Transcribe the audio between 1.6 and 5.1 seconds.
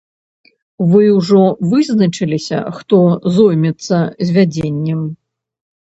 вызначыліся, хто зоймецца звядзеннем?